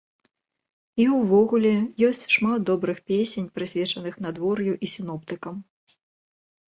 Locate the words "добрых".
2.69-3.01